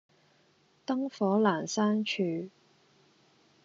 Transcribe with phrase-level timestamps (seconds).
[0.83, 2.49] 燈火闌珊處